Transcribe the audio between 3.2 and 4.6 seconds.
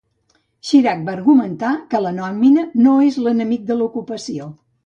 l'enemic de l'ocupació".